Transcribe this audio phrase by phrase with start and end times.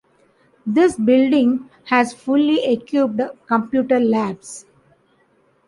[0.65, 4.65] This building has fully equipped computer labs.